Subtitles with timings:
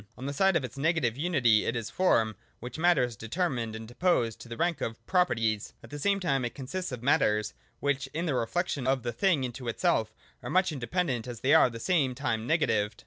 [0.17, 3.75] On the side of its negative unity it is Form in which Matter is determined
[3.75, 5.33] and deposed to the rank of pro perties(§
[5.83, 5.83] 125).
[5.83, 9.43] At the same time it consists of Matters, which in the reflection of the thing
[9.43, 10.11] into itself
[10.41, 12.99] are as much independent as they are at the same time negatived.